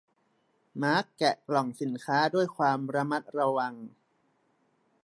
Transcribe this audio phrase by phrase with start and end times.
[0.81, 3.73] มาร์คแกะกล่องสินค้าด้วยความระมัดระวัง